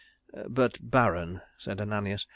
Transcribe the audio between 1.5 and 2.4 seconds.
said Ananias.